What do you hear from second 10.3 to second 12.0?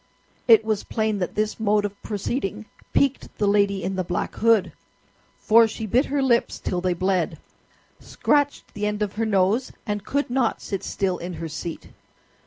not sit still in her seat.